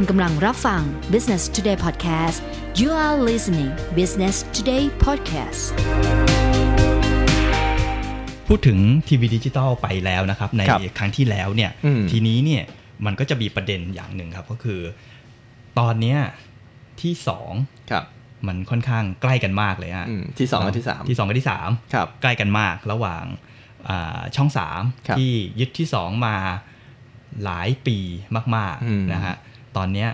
[0.00, 2.38] คุณกำลังรับฟัง Business Today Podcast
[2.80, 5.62] you are listening Business Today Podcast
[8.48, 8.78] พูดถึง
[9.08, 12.62] ทีวีดิจิตอลไปแล้วนะครับ ในครับครั้งที่แล้วเนี่ยอืมทีนี้เนี่ย
[13.06, 14.80] มันก็จะมีประเด็นอย่างหนึ่งครับ ก็คือ
[15.78, 16.18] ตอนเนี้ย
[17.02, 17.52] ที่สอง
[17.90, 18.04] ครับ
[18.46, 23.24] มันค่อนข้างใกล้กันมากเลยฮะอืมที่สองกับที่สามที่สองกับที่สามครับใกล้กันมากระหว่าง
[23.88, 26.36] อ่าช่องสามครับที่ยึดที่สองมา
[27.44, 27.98] หลายปี
[28.56, 29.36] มากอืมๆนะฮะ
[29.76, 30.08] ตอนเนี้ย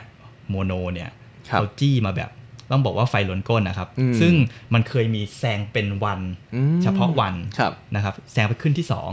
[0.50, 1.10] โมโนเนี่ย
[1.48, 2.30] ครับเขาจี้มาแบบ
[2.70, 4.34] ต้องบอกว่าไฟล้นก้นนะครับอืมซึ่ง
[4.74, 6.20] มันเคยมีแซงเป็นวัน
[6.54, 9.10] อืมเฉพาะวันครับนะครับ แซงไปขึ้นที่สอง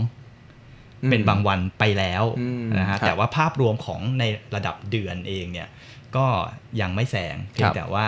[1.03, 4.23] อืมเป็นบางวันไปแล้วอืมนะฮะครับแต่ว่าภาพรวมของใน
[4.55, 5.67] ระดับเดือนเองเนี่ย
[6.15, 6.25] ก็
[6.81, 8.05] ยังไม่แซงเพียครังบแต่ว่า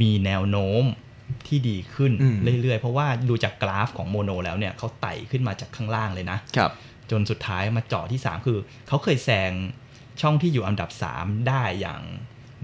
[0.00, 0.82] มีแนวโน้ม
[1.46, 6.70] ที่ดีขึ้นอืมเรื่อยๆ เพราะว่าดูจากกราฟของโมโนแล้วเนี่ยเขาไต่ขึ้นมาจากข้างล่างเลยนะครับ
[7.10, 9.52] จนสุดท้ายมาเจาะที่ 3 คือเขาเคยแซง
[10.22, 12.00] ช่องที่อยู่อันดับ 3 ได้อย่าง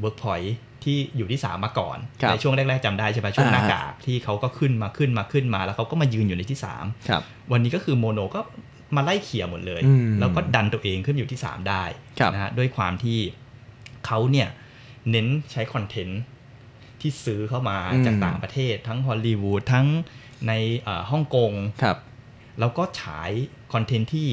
[0.02, 0.50] Workpoint
[0.84, 8.40] ที่อยู่ที่ 3 มาก่อนครับในช่วงแรก ๆจำได้ใช่ไหมช่วงหน้ากากอ่าฮะกากที่เขาก็ขึ้นมาขึ้นมาขึ้นมา แล้วเขาก็มายืนอยู่ในที่ 3 ครับ วันนี้ก็คือโมโนก็
[8.96, 11.84] มาไล่เขี่ยหมดเลยอืมแล้วก็ดันตัวเองขึ้นอยู่ที่ 3 ได้
[12.18, 13.18] ครับนะฮะด้วยความที่
[14.06, 14.48] เขาเนี่ย
[15.10, 16.20] เน้นใช้คอนเทนต์
[17.00, 19.86] ที่ซื้อเข้ามาจากต่างประเทศ ทั้งฮอลลีวูดทั้ง
[20.48, 21.96] ในเอ่อฮ่องกงครับ
[22.60, 23.30] แล้วก็ฉาย
[23.72, 24.28] คอนเทนต์ที่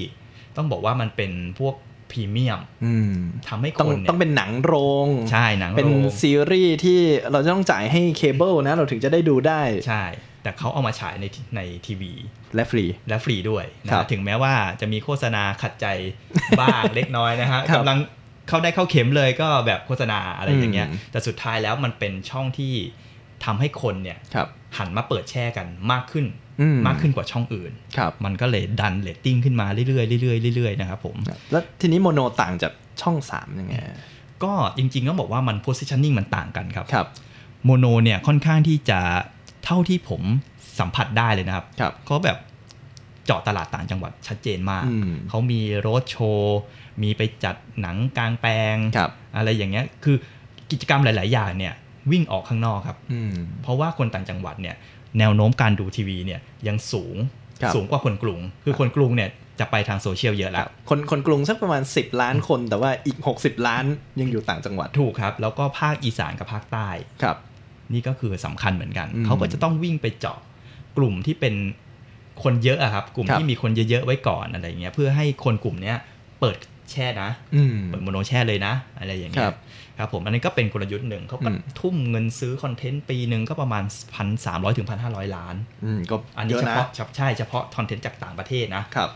[0.55, 1.75] ต้องบอกว่ามันเป็นพวก
[2.11, 3.13] พรีเมียมอืม
[3.47, 4.73] ทำให้ต้องคนเนี่ยต้องเป็นหนังโร
[5.05, 6.99] ง ใช่หนังเป็นโรงซีรีส์ที่
[7.31, 10.03] เราจะต้องจ่ายให้เคเบิลนะ เราถึงจะได้ดูได้ ใช่
[10.43, 11.25] แต่เขาเอามาฉายใน
[11.55, 12.11] ในทีวี
[12.55, 15.87] และฟรี และฟรีด้วยนะครับถึงแม้ว่าจะมีโฆษณาขัดใจ
[16.59, 17.99] บ้างเล็กน้อยนะฮะครับกำลัง
[18.47, 22.73] เข้าได้เข้าเข็มเลยก็แบบโฆษณาอะไรอย่างเงี้ยอืมแต่สุดท้ายแล้วมันเป็นช่องที่
[23.45, 24.47] ทำให้คนเนี่ยครับ
[24.77, 26.25] หันมาเปิดแช่กันมากขึ้น
[26.61, 31.15] อืมมากขึ้นกว่าช่องอื่นครับมันก็เลยดันเรตติ้งขึ้นมาเรื่อยๆเรื่อยๆเรื่อยๆนะครับผม
[31.51, 33.75] แล้วทีนี้โมโนต่างจากช่องสามยังไง
[34.43, 37.07] ก็จริงๆต้องบอกว่ามัน positioning มันต่างกันครับครับ
[37.65, 38.99] โมโนเนี่ยค่อนข้างที่จะ
[39.65, 40.21] เท่าที่ผม
[40.79, 42.37] สัมผัสได้เลยนะครับครับเขาแบบ
[43.25, 46.59] เจาะตลาดต่างจังหวัดชัดเจนมากอืมเขามีโรดโชว์
[47.01, 50.15] มีไปจัดหนังกลางแปลงครับอะไรอย่างเงี้ย คือ
[50.71, 51.73] กิจกรรมหลาย ๆ อย่างเนี่ย
[52.11, 53.33] วิ่งออกข้างนอกครับอืม
[53.63, 54.75] เพราะว่าคนต่างจังหวัดเนี่ย
[55.19, 57.15] แนวโน้มการดูทีวีเนี่ยยังสูง
[57.61, 59.29] ครับสูงกว่าคนกรุง คือคนกรุงเนี่ย
[59.59, 63.83] จะไปทางโซเชียลเยอะคแล้รัวบคนคนกรุงสักประมาณ 10 ล้านคน แต่ว่าอีก 60 ล้าน
[64.19, 66.89] ยังอยู่ต่างจังหวัดถูกครับ แล้วก็ภาคอีสานกับภาคใต้
[67.23, 67.37] ครับ
[67.93, 70.39] นี่ก็คือสำคัญเหมือนกันอืมเขาก็จะต้องวิ่งไปเจาะ
[70.97, 71.55] กลุ่มที่เป็น
[72.43, 75.97] คนเยอะอะครับ กลุ่มครับที่มีคนเยอะๆไว้ก่อนอะไรเงี้ยเพื่อให้คนกลุ่มเนี้ย
[76.39, 76.57] เปิด
[76.91, 79.55] แช่นะอืมเปิดโมโนแช่เลยนะ อะไรอย่างเงี้ยครับ
[79.97, 83.83] ครับผมอันนี้ก็เป็นกลยุทธ์หนึ่งเขาก็อืมทุ่มเงินซื้อคอนเทนต์ปีหนึ่งก็ประมาณ
[84.15, 86.87] พันสามร้อยถึงพันห้าร้อยล้านอืมก็อันเยนี้อะเฉนะพาะ
[87.17, 89.09] ใช่เฉพาะคอนเทนต์จากต่างประเทศนะครับ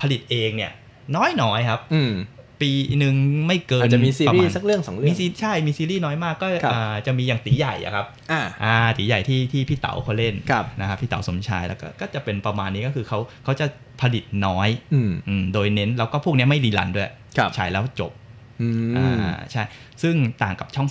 [0.00, 0.72] ผลิตเองเนี่ย
[1.16, 2.12] น้อยๆครับอืม
[2.60, 3.14] ปีหนึ่ง
[3.46, 13.66] ไม่เกินอาจจะมีซีรีปะาส์ณสักเรื่องสองเรื่อมีงซีใช่มีซีรีส์น้อยมากก็ครับอ่าจะมีอย่างตีใหญ่อะครับอ่าอ่าตีใหญ่ที่ที่พี่เต๋าเขาเล่นครับนะครับพี่เต๋าสมชายแล้วก็ก็จะเป็นประมาณนี้ก็คือเขาเขาจะ
[14.00, 18.12] ผลิตน้อยอืมอืมโดยเน้นแล้วก็พวกเนี้ยไม่ rerun ด้วยครับฉายแล้วจบ
[18.60, 19.62] อืมอ่าใช่
[20.02, 20.88] ซึ่งต่างกับช่อง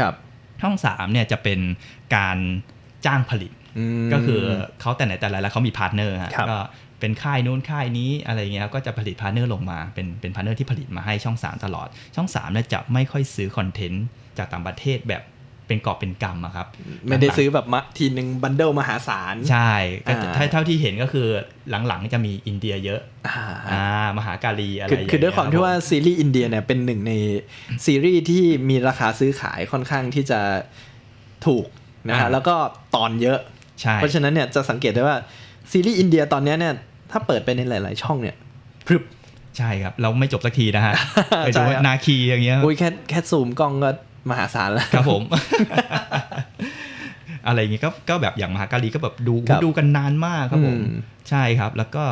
[0.00, 1.60] ครับ3ช่อง3เนี่ยจะเป็น
[2.16, 2.38] การ
[3.06, 4.40] จ้างผลิตก็คือ
[4.80, 6.58] เขาแต่ไหนแต่ไรแล้วเขามี partner ฮะครับก็
[7.00, 14.04] เป็นค่ายนู้นค่ายนี้อะไรเงี้ยก็จะผลิต partner ลงมา เป็นเป็น partner ที่ผลิตมาให้ช่อง 3 ตลอด ช่อง3เนี่ยจะไม่ค่อยซื้อคอนเทนต์
[14.38, 15.24] จากต่างประเทศแบบ
[15.66, 16.66] เป็นกอบเป็นกำอะครับ
[17.06, 19.72] ไม่ได้ซื้อแบบมาทีหนึ่ง bundle มหาศาล ใช่
[20.06, 21.26] ก็จะอ่าถ้าเท่าที่เห็นก็คือ
[21.70, 23.84] หลังๆจะมีอินเดียเยอะอ่าอ่า
[24.18, 27.12] มหากาลีอะไรอย่างเงี้ยคือคือด้วยความที่ว่ารับซีรีส์อินเดียเนี่ยเป็นหนึ่งใน
[27.86, 30.40] ซีรีส์ที่มีราคาซื้อขายค่อนข้างที่จะ
[31.46, 31.66] ถูก
[32.08, 32.56] นะฮะแล้วก็
[32.96, 33.38] ตอนเยอะ
[33.80, 35.16] ใช่เพราะฉะนั้นเนี่ยจะสังเกตได้ว่า
[35.70, 36.74] ซีรีส์อินเดียตอนเนี้ยเนี่ย
[37.10, 38.36] ถ้าเปิดไปในหลาย ๆ ช่องเนี่ย
[38.86, 39.02] พรึบ
[39.58, 40.94] ใช่ครับ เราไม่จบสักทีนะฮะ
[41.38, 43.90] ไปใช่ดูครับนาคินอย่างเงี้ยอุ้ยแค่แค่ซูมกล้องก็
[44.30, 45.22] มหาศาลแล้วครับผม
[47.46, 50.94] อะไรอย่างงี้ก็ก็แบบอย่างมหาการีก็แบบดูครับดูกันนานมากครับผมอืม
[51.28, 52.04] ใช่ครับ แล้วก็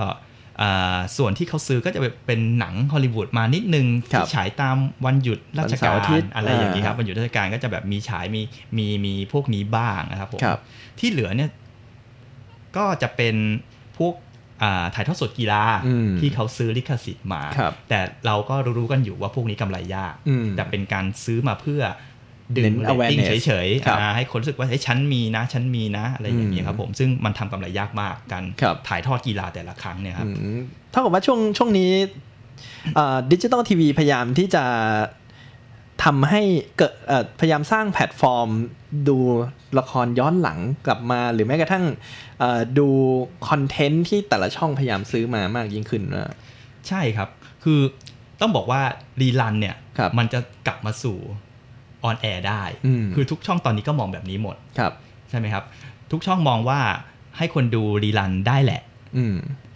[0.62, 8.42] อ่าส่วนที่เขาซื้อก็จะเป็นหนังฮอลลีวูดมานิดนึงครับที่ฉายตามวันหยุดราชวันเสาร์กาอาทิรตย์อะไรอย่างนี้ครับอ่าวันหยุดราชการก็จะแบบมีฉายมี
[8.78, 10.58] มีมีพวกนี้บ้างนะครับผมครับ
[10.98, 11.50] ที่เหลือเนี่ย
[12.76, 13.36] ก็จะเป็น
[13.98, 14.14] พวก
[14.62, 21.82] อ่าถ่ายทอดสดกีฬาอืมที่เขาซื้อลิขสิทธิ์มาครับแต่เราก็รู้ๆกันอยู่ว่าพวกนี้กำไรยากอืมแต่เป็นการซื้อมาเพื่อ
[22.56, 31.92] ดึเน้งนเรตติ้ง awareness เฉยครับๆอ่าให้คนรู้สึกว่าเฮ้ยฉันมีนะฉันมีนะ อะไรอย่างเงี้ยครับผมซึ่งมันทำกำไรยากมากครับการถ่ายทอดกีฬาแต่ละครั้งเนี่ยครับอืมเท่ากับว่าช่วงช่วงนี้
[33.32, 34.64] ดิจิตอลทีวีพยายามที่จะ
[36.04, 36.42] ทำให้
[36.76, 38.48] เกิดเอ่อพยายามสร้างแพลตฟอร์ม
[39.08, 39.18] ดู
[39.78, 41.84] ละครย้อนหลังกลับมา หรือแม้กระทั่ง
[42.38, 42.88] เอ่อดู
[43.48, 46.32] คอนเทนต์ที่แต่ละช่องพยายามซื้อมามากยิ่งขึ้นนะ
[46.88, 47.28] ใช่ครับ
[47.64, 47.80] คือ
[48.40, 48.82] ต้องบอกว่า
[49.20, 51.18] rerun เนี่ยครับมันจะกลับมาสู่
[52.04, 54.92] on air ได้อืมคือทุกช่องตอนนี้ก็มองแบบนี้หมดครับ
[55.30, 55.64] ใช่ไหมครับ
[56.12, 56.80] ทุกช่องมองว่า
[57.36, 58.95] ให้คนดู rerun ได้แหละอืม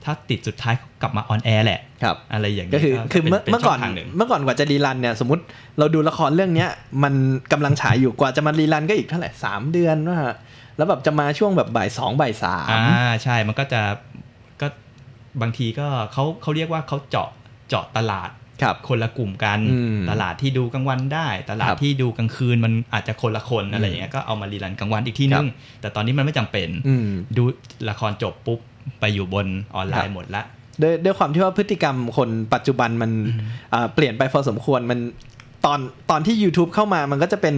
[0.04, 5.42] ถ้าติดสุดท้ายกลับมา on air แหละครับอะไรอย่างนี้ก็คือคือเมื่อป็เมื่อก่อนช่งทางหนึ่งเมื่อก่อนกว่าจะ rerun เนี่ยสมมติ
[5.78, 6.70] เราดูละครเรื่องเนี้ย
[7.02, 7.14] มัน
[7.52, 10.18] กำลังฉายอยู่กว่าจะมา rerun ก็อีกเท่าไหร่สามเดือนว่า
[10.76, 13.80] แล้วแบบจะมาช่วงแบบบ่ายสองบ่ายสามอ่าใช่มันก็จะ
[14.60, 14.66] ก็
[15.42, 17.28] บางทีก็เขาเขาเรียกว่าเขาเจาะ
[17.68, 18.30] เจาะตลาด
[18.62, 25.46] ครับคนละกลุ่มกันอืมตลาดที่ดูกลางวันได้ ตลาดครับที่ดูกลางคืนมันอาจจะคนละคนอะไรอย่างเงี้ยก็เอามารีรันกลางวันอีกที่นึง
[25.80, 27.42] แต่ตอนนี้มันไม่จำเป็นอืมดู
[27.88, 28.60] ละครจบปุ๊บ
[29.00, 29.46] ไปอยู่บน
[29.76, 30.42] ออนไลครัน์บหมดละ
[30.82, 33.10] ด้วยด้วยความที่ว่าพฤติกรรมคนปัจจุบันมัน
[33.74, 34.98] อ่าเปลี่ยนไปพอสมควรมัน
[35.66, 35.78] ตอน
[36.10, 37.56] ตอนที่ YouTube เข้ามามันก็จะเป็น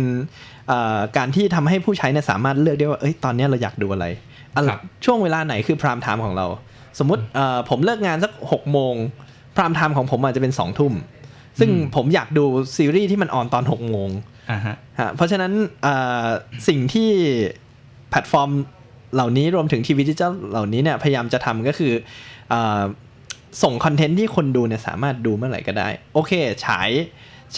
[0.70, 4.06] อ่าการที่ทำให้ผู้ใช้เนี่ยสามารถเลือกได้ว่าเอ้ยตอนเนี้ยเราอยากดูอะไร
[4.54, 6.46] อะไรครับช่วงเวลาไหนคือ prime time ของเรา
[6.99, 8.94] สมมติเอ่อผมเลิกงานสักหกโมง
[9.56, 10.93] prime time ของผมอาจจะเป็นสองทุ่ม
[11.58, 12.44] ซึ่งผมอยากดู
[12.76, 14.10] ซีรีส์ที่มัน on ตอนหกโมง
[14.50, 15.52] อ่าฮะฮะเพราะฉะนั้น
[15.82, 15.94] เอ่
[16.25, 16.26] อ
[16.69, 17.10] สิ่งที่
[18.10, 18.50] แพลตฟอร์ม
[19.14, 21.93] เหล่านี้รวมถึงทีวีดิจิทัลเหล่านี้เนี่ยพยายามจะทำก็คือ
[22.50, 22.82] เออ
[23.62, 26.32] ส่งคอนเทนต์ที่คนดูเนี่ยสามารถดูเมื่อไหร่ก็ได้ โอเค
[26.64, 26.90] ฉาย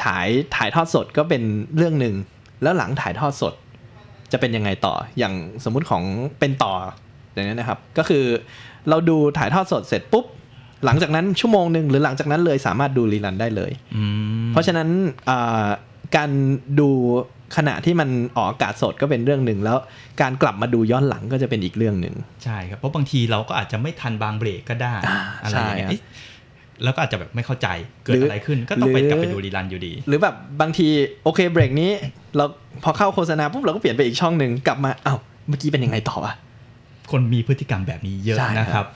[0.01, 0.27] ฉาย
[0.57, 1.43] ถ่ายทอดสดก็เป็น
[1.77, 2.15] เรื่องหนึ่ง
[2.63, 3.55] แล้วหลังถ่ายทอดสด
[4.33, 6.03] จะเป็นยังไงต่ออย่างสมมุติของ
[6.41, 6.73] เป็นต่อ
[7.33, 8.25] อย่างนี้นนะครับ ก็คือ
[8.89, 10.25] เราดูถ่ายทอดสดเสร็จปุ๊บ
[10.85, 14.05] หลังจากนั้นชั่วโมงหนึ่งหรือหลังจากนั้นเลยสามารถดูรีลันได้เลยอื
[14.45, 14.89] มเพราะฉะนั้น
[15.29, 15.67] อ่า
[16.17, 16.31] การ
[16.81, 16.91] ดู
[17.57, 19.79] ขณะที่มันออกอากาศสดก็เป็นเรื่องหนึ่งแล้ว
[20.21, 22.15] การกลับมาดูย้อนหลังก็จะเป็นอีกเรื่องหนึ่ง
[22.45, 26.03] ใช่ครับเพราะบางทีเราก็อาจจะไม่ทันบางเบรกก็ได้อ่าอะไรอย่างเงี้ยใช่ครับเอ๊ะ
[26.85, 27.69] แล้วก็อาจจะแบบไม่เข้าใจ
[28.05, 30.89] เกิดหรือออะไรขึ้น ก็ต้องไปหรือกลับไปดูรีลันอยู่ดี หรือแบบบางที
[31.25, 31.91] โอเคเบรกนี้
[32.37, 32.45] เรา
[32.85, 36.33] พอเข้าโฆษณาปุ๊บเราก็เปลี่ยนไปอีกช่องหนึ่งกลับมาอ้าวเมื่อกี้เป็นยังไงต่อวะ
[37.13, 38.87] คนมีพฤติกรรมแบบนี้เยอะใช่นะครับ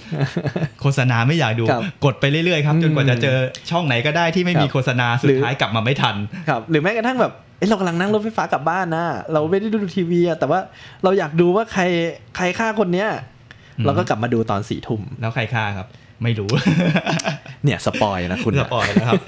[0.80, 3.36] โฆษณาไม่อยากดูครับกดไปเรื่อยๆครับจนกว่าจะเจอ
[3.70, 6.16] ช่องไหนก็ได้ที่ไม่มีครับโฆษณาสุหรืดอท้ายกลับมาไม่ทัน
[6.48, 10.60] ครับหรือแม้กระทั่งแบบเอ้ยเรากำลังนั่งรถไฟฟ้ากลับบ้านนะเราไม่ได้ดูทีวีอะแต่ว่า
[11.04, 11.82] เราอยากดูว่าใคร
[12.36, 13.08] ใครฆ่าคนเนี้ย
[13.78, 15.86] อืมเราก็กลับมาดูตอนสี่ทุ่มแล้วใครฆ่าครับ
[16.22, 16.50] ไม่รู้
[17.64, 19.20] เนี่ย spoil นะคุณ spoil นะครับ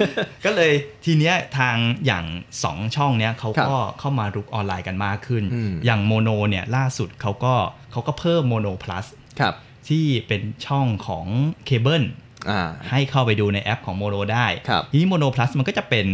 [0.45, 0.73] ก็เลย
[1.05, 1.77] ทีเนี้ยทาง
[2.07, 2.25] อย่าง
[2.65, 7.55] สองช่องเนี้ยเขาก็เข้ามารุกออนไลน์กันมากขึ้นอืมอย่างโมโนเนี่ยล่าสุดเขาก็
[7.93, 9.07] เขาก็เพิ่มโมโนพลัส
[9.41, 9.55] ครับ
[9.89, 11.27] ที่เป็นช่องของ
[11.67, 12.05] เคเบิล
[12.51, 16.07] อ่าให้เข้าไปดูในแอปของโมโนได้ครับทีนี้โมโนพลัสมันก็จะเป็น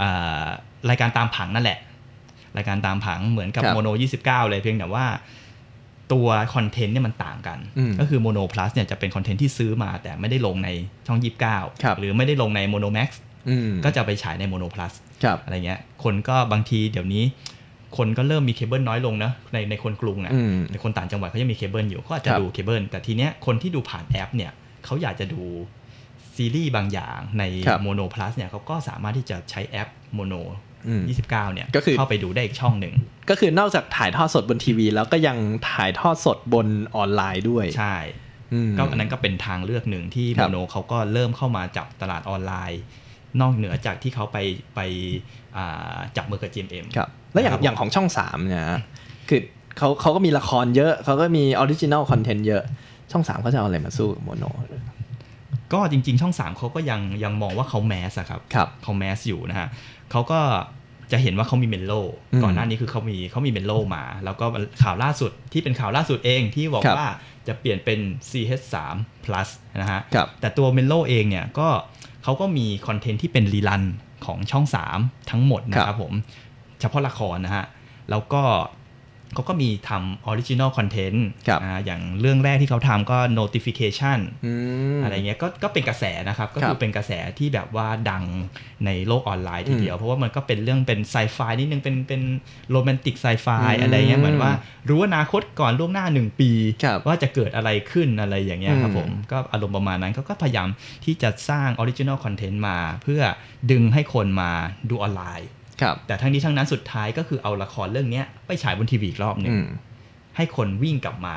[0.00, 0.44] อ่า
[0.90, 1.78] รายการตามผังนั่นแหละ
[2.56, 3.88] รายการตามผังเหมือนกับครับโมโน
[4.22, 5.06] 29 เลยเพียงแต่ว่า
[6.12, 10.68] ตัวคอนเทนต์เนี่ยมันต่างกันอืมก็คือโมโนพลัสเนี่ยจะเป็นคอนเทนต์ที่ซื้อมาแต่ไม่ได้ลงใน
[11.06, 11.26] ช่องค
[11.86, 14.92] รับ29 หรือไม่ได้ลงในโมโนแม็กซ์อืมก็จะไปฉายในโมโนพลัส
[15.24, 17.24] ครับอะไรเงี้ยคนก็บางทีเดี๋ยวนี้
[17.96, 24.52] คนก็เริ่มมีเคเบิลน้อยลงนะในในคนกรุงนะอืมในคนต่างจังหวัดเขายังมีเคเบิลอยู่เขาอาจจะครับดูเคเบิลแต่ทีเนี้ยคนที่ดูผ่านแอปเนี่ย
[24.84, 25.42] เขาอยากจะดู
[26.36, 32.94] ซีรีส์บางอย่างในครับโมโนพลัสเนี่ยเขาก็สามารถที่จะใช้แอปโมโนอืม 29 เนี่ยก็คือเข้าไปดูได้อีกช่องหนึ่ง
[33.30, 35.36] ก็คือนอกจากถ่ายทอดสดบนทีวี แล้วก็ยัง
[35.70, 36.66] ถ่ายทอดสดบน
[36.96, 37.96] ออนไลน์ด้วย ใช่
[38.52, 42.80] อืมก็อันนั้นก็เป็นทางเลือกหนึ่งที่ครับโมโนเขาก็เริ่มเข้ามาจับตลาดออนไลน์
[43.40, 44.38] นอกเหนือจากที่เขาไป
[44.74, 44.80] ไป
[45.56, 48.80] อ่าจับมือกับ GMM ครับแล้วอย่างครับอย่างของช่องสามเนี่ยฮะ
[49.28, 49.40] คือ
[49.78, 52.62] เขาเขาก็มีละครเยอะ เขาก็มีออริจิน l ลคอนเทนต์เยอะ
[53.12, 54.44] ช่องสามเขาจะเอาอะไรมาสู้กับโมโน
[55.72, 59.68] ก็จริงๆ ช่อง 3 เขาก็ยังยังมองว่าเขา mass อะครับครับเขา mass อยู่นะฮะ
[60.10, 60.40] เขาก็
[61.12, 61.92] จะเห็นว่าเขามี Mello
[62.32, 64.44] อืมก่อนหน้านี้คือเขามีเขามี Mello มา แล้วก็
[64.82, 67.08] ข่าวล่าสุดที่เป็นข่าวล่าสุดเองที่บอกครับว่า
[67.48, 67.98] จะเปลี่ยนเป็น
[68.30, 68.74] CH3
[69.24, 69.48] plus
[69.80, 71.68] นะฮะครับแต่ตัว Mello เองเนี่ยก็
[72.24, 73.82] เขาก็มีคอนเทนต์ที่เป็น rerun
[74.26, 74.64] ของช่อง
[74.96, 76.12] 3 ทั้งหมดนะครับครับผม
[76.80, 77.66] เฉพาะละครนะฮะ
[78.10, 78.42] แล้วก็
[79.34, 84.52] เขาก็มีทำ original content ครับอย่างเรื่องแรกที่เขาทำก็ notification อื
[84.96, 88.24] มอะไรเงี้ยก็ก็เป็นกระแสนะครับ ก็ครับคือเป็นกระแสที่แบบว่าดัง
[88.86, 92.22] ในโลกออนไลน์ทีเดียว เพราะว่ามันก็เป็นเรื่องเป็นไซไฟนิดนึง เป็นเป็น
[92.70, 94.52] โรแมนติกไซไฟอืมอะไรเงี้ยเหมือนว่า
[94.88, 96.50] รู้อนาคตก่อนล่วงหน้าหนึ่งปี
[96.84, 100.68] ครับว่าจะเกิดอะไรขึ้นอะไรอย่างเงี้ยครับอืมผมก็อารมณ์ประมาณนั้นเขาก็พยายาม
[101.04, 103.22] ที่จะสร้าง original content มา เพื่อ
[103.70, 104.50] ดึงให้คนมา
[104.90, 105.55] ดูออนไลน์ครับ
[106.06, 109.66] แต่ทั้งนี้ทั้งนั้นสุดท้ายก็คือเอาละครเรื่องเนี้ยไปฉายบนทีวีอีกรอบหนึ่งอืม
[110.36, 111.36] ให้คนวิ่งกลับมา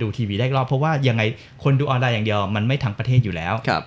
[0.00, 1.22] ดูทีวีได้อีกรอบเพราะว่ายังไง
[1.64, 3.82] คนดูออนไลน์อย่างเดียวมันไม่ทั้งประเทศอยู่แล้วครับ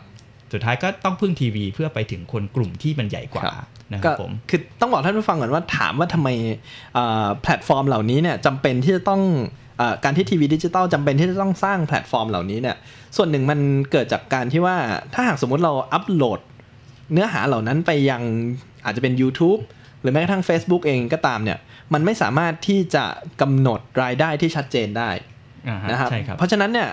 [0.53, 6.29] สุดท้ายก็ต้องพึ่งทีวีเพื่อไปถึงคนกลุ่มที่มันใหญ่กว่าครับนะครับผมก็คือต้องบอกท่านผู้ฟังก่อนว่าถามว่าทำไม
[6.97, 9.21] อ่าแพลตฟอร์มเหล่านี้เนี่ยจำเป็นที่จะต้อง
[9.79, 12.75] อ่าการที่ทีวีดิจิตอลจำเป็นที่จะต้องสร้างแพลตฟอร์มเหล่านี้เนี่ย
[13.15, 13.59] ส่วนหนึ่งมัน
[13.91, 14.75] เกิดจากการที่ว่า
[15.13, 16.39] ถ้าหากสมมุติเราอัปโหลด
[17.13, 18.21] เนื้อหาเหล่านั้นไปยัง
[18.85, 19.59] อาจจะเป็น YouTube
[20.03, 21.57] หรือแม้กระทั่ง Facebook เองก็ตามเนี่ย
[21.93, 23.05] มันไม่สามารถที่จะ
[23.41, 25.09] กำหนดรายได้ที่ชัดเจนได้
[25.69, 26.89] อ่าฮะนะครับใช่ครับเพราะฉะนั้นเนี่ย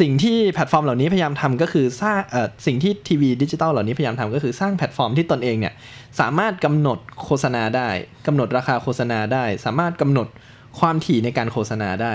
[0.00, 5.74] สิ่งที่แพลตฟอร์มเหล่านี้พยายามทำก็คือสร้างเอ่อสิ่งที่ทีวีดิจิตอลเหล่านี้พยายามทำก็คือสร้างแพลตฟอร์มที่ตนเองเนี่ย
[6.20, 7.88] สามารถกำหนดโฆษณาได้
[8.26, 10.26] กำหนดราคาโฆษณาได้ สามารถกำหนด
[10.80, 12.14] ความถี่ในการโฆษณาได้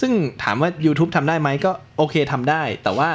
[0.00, 3.10] ซึ่งถามว่า YouTube ทำได้ไหมก็โอเคทำได้ แต่ว่า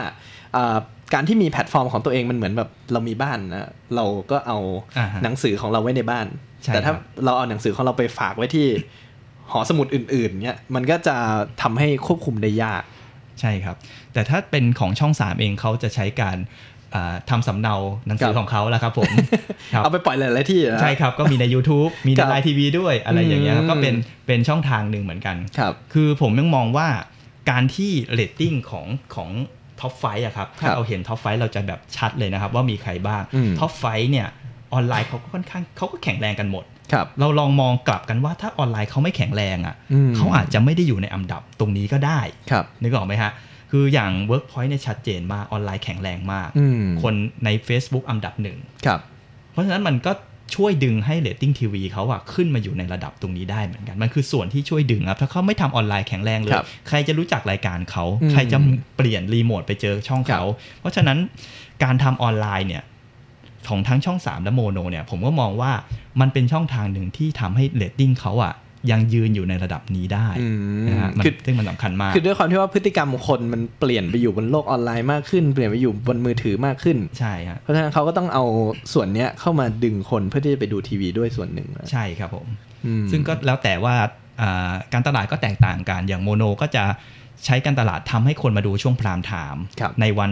[0.55, 0.77] อ่า
[1.13, 4.57] การที่มีแพลตฟอร์มของตัวเองมันเหมือนแบบเรามีบ้านนะเราก็เอา
[4.97, 8.67] อ่าฮะหนังสือของเราไว้ในบ้านใช่ แต่ถ้าครับเราเอาหนังสือของเราไปฝากไว้ที่
[9.51, 11.15] หอสมุดอื่นๆเนี่ยมันก็จะ
[11.61, 12.83] ทำให้ควบคุมได้ยาก
[13.41, 13.75] ใช่ครับ
[14.13, 16.37] แต่ถ้าเป็นของช่อง3เองเขาจะใช้การ
[16.95, 17.75] อ่าทำสำเนา
[18.07, 19.11] หนังสือครับของเขาแล้วครับผม
[19.73, 23.95] ครับเอาไปปล่อยหลายๆที่นะใช่ครับ ก็มีใน YouTube มีในครับ LINE TV ด้วยอะไรอย่างเงี้ยครับอืมก็เป็น
[24.27, 26.87] เป็นช่องทางหนึ่งเหมือนกันครับคือผมยังมองว่า
[27.49, 28.85] การที่เรตติ้งของ
[29.15, 29.29] ของ
[29.79, 34.27] top five อะครับ ถ้าครับเราเห็น top five เราจะแบบชัดเลยนะครับ ว่ามีใครบ้างอืม top five เนี่ย
[34.73, 42.19] ออนไลน์เขาก็ค่อนข้างเขาก็แข็งแรงกันหมดครับเราลองมองกลับกันว่าถ้าออนไลน์เขาไม่แข็งแรงอะอืมเขาอาจจะไม่ได้อยู่ในอันดับตรงนี้ก็ได้
[42.51, 43.31] ครับนึกออกไหมฮะ
[43.71, 47.13] คืออย่าง Workpoint เนี่ยชัดเจนมากออนไลน์แข็งแรงมากอืมคน
[47.45, 48.99] ใน Facebook อันดับหนึ่งครับ
[49.51, 50.11] เพราะฉะนั้นมันก็
[50.55, 58.57] ช่วยดึงให้เรตติ้งทีวีเขาอะขึ้นมาอยู่ในระดับตรงนี้ได้เหมือนกัน มันคือส่วนที่ช่วยดึงครับ ถ้าเขาไม่ทำออนไลน์แข็งแรงเลยครับใครจะรู้จักรายการเขาอืมใครจะ
[58.97, 61.17] เปลี่ยนรีโมทไปเจอช่องเขาครับเพราะฉะนั้น
[61.83, 62.83] การทำออนไลน์เนี่ย
[63.69, 65.71] ของทั้งช่อง 3 และโมโนเนี่ยผมก็มองว่า
[66.21, 68.53] มันเป็นช่องทางหนึ่งที่ทำให้เรตติ้งเขาอะ
[68.91, 78.43] ยังยืนอยู่ในระดับนี้ได้อืมนะฮะมันคือซึ่งมันสำคัญมาก คือด้วยความที่ว่าพฤติกรรมของคนมันเปลี่ยนไปอยู่บนโลกออนไลน์มากขึ้น เปลี่ยนไปอยู่บนมือถือมากขึ้น ใช่ฮะ เพราะฉะนั้นเขาก็ต้องเอา
[78.93, 82.47] ส่วนเนี้ยเข้ามาดึงคนเพื่อที่จะไปดูทีวีด้วยส่วนหนึ่งนะใช่ครับผม
[82.85, 83.95] อืมซึ่งก็แล้วแต่ว่า
[84.41, 86.83] อ่าการตลาดก็แตกต่างกัน อย่างโมโนก็จะ
[87.45, 90.31] ใช้การตลาดทำให้คนมาดูช่วง prime time ครับในวัน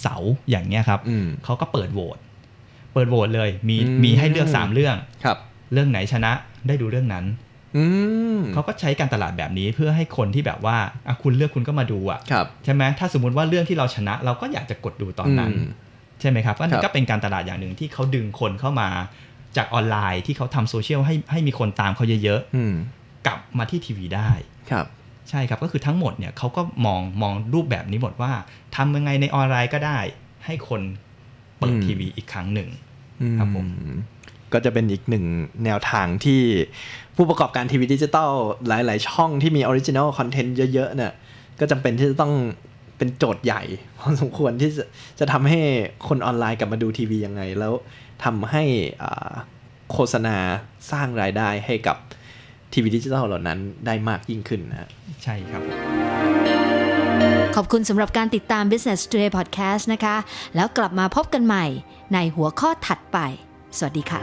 [0.00, 2.18] เสาร์อย่างเงี้ยครับอืมเขาก็เปิดโหวต
[2.94, 5.38] เปิดโหวตเลย มีอืมมีให้เลือก3เรื่องครับ
[5.72, 6.32] เรื่องไหนชนะ
[6.68, 7.24] ได้ดูเรื่องนั้น
[7.76, 7.84] อื
[8.36, 15.70] มเขาก็ใช้การตลาดแบบนี้เพื่อให้คนที่แบบว่าอะคุณเลือกคุณก็มาดูอะครับใช่ไหมถ้าสมมุติว่าเรื่องที่เราชนะ เราก็อยากจะกดดูตอนนั้นอืม
[16.20, 18.88] ใช่ไหมครับครับอันครันี้ก็เป็นการตลาดอย่างหนึ่งที่เขาดึงคนเข้ามา
[19.56, 24.30] จากออนไลน์ที่เขาทำโซเชียลให้ให้มีคนตามเขาเยอะอืมๆกลับมาที่ทีวีได้
[24.70, 24.86] ครับ
[25.30, 28.32] ใช่ครับก็คือทั้งหมดเนี่ยเขาก็มองมองรูปแบบนี้หมดว่า
[28.76, 29.98] ทำยังไงในออนไลน์ก็ได้
[30.46, 30.80] ให้คน
[31.58, 32.83] เปิดอืมทีวีอีกครั้งหนึ่งอื
[33.38, 33.66] ครับผม
[34.52, 35.24] ก็จะเป็นอีกหนึ่ง
[35.64, 36.40] แนวทางที่
[37.16, 38.32] ผู้ประกอบการทีวีดิจิตอล
[38.68, 41.12] หลาย ๆ ช่องที่มีออริจิน l ลคอนเทนต์เยอะ ๆ เนี่ย
[41.60, 42.32] ก็จำเป็นที่จะต้อง
[42.98, 43.62] เป็นโจทย์ใหญ่
[43.98, 44.84] พอสมควรที่จะ
[45.18, 45.60] จะทำให้
[46.08, 47.72] คนออนไลน์กลับมาดูทีวียังไง แล้ว
[48.24, 48.64] ทำให้
[49.02, 49.32] อ่า
[49.92, 50.36] โฆษณา
[50.90, 51.96] สร้างรายได้ให้กับ
[52.72, 54.88] ทีวีดิจิตอลเหล่านั้นได้มากยิ่งขึ้นนะฮะ
[55.22, 55.62] ใช่ครับ
[57.54, 60.16] ขอบคุณสำหรับการติดตาม Business Today Podcast นะคะ
[60.54, 61.64] แล้วกลับมาพบกันใหม่
[62.14, 63.18] ในหัวข้อถัดไป
[63.76, 64.20] สวัสดีค่ะ